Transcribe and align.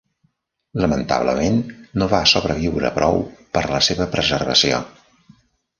Lamentablement, 0.83 1.59
no 2.03 2.09
va 2.15 2.23
sobreviure 2.33 2.93
prou 2.99 3.23
per 3.59 3.67
la 3.77 3.85
seva 3.91 4.13
preservació. 4.19 4.83